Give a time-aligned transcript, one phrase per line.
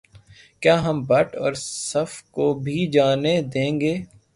[0.61, 1.53] کیا ہم بٹ اور
[1.87, 3.95] صف کو بھی جانے دیں گے